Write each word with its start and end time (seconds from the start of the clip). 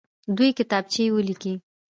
دوې 0.35 0.49
کتابچې 0.57 1.03
ولیکئ. 1.15 1.53